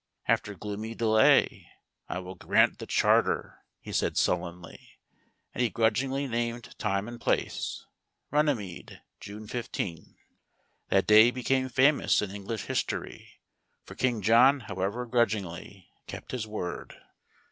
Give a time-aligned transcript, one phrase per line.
[0.27, 1.69] After gloomy delay,"
[2.09, 4.97] I will grant the Charter," he said sullenly;
[5.53, 7.85] and he grudgingly named time and place,
[8.31, 10.17] Runnymede, June 15.
[10.89, 13.41] That day became famous in English history,
[13.83, 16.99] for King John, however grudgingly, kept his word.